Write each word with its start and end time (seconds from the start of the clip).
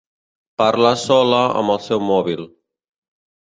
Parla 0.61 0.93
sola 1.01 1.41
amb 1.61 1.75
el 1.75 1.79
seu 1.89 2.03
mòbil. 2.07 2.43